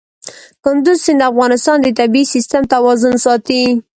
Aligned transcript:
کندز 0.63 0.97
سیند 1.05 1.21
د 1.25 1.29
افغانستان 1.31 1.77
د 1.81 1.87
طبعي 1.99 2.23
سیسټم 2.33 2.63
توازن 2.73 3.13
ساتي. 3.25 3.63